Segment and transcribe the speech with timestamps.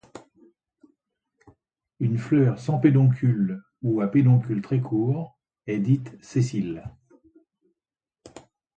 [1.99, 6.89] Une fleur sans pédoncule, ou à pédoncule très court, est dite sessile.